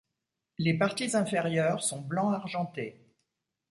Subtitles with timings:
[0.57, 3.05] Les parties inférieures sont blanc-argenté.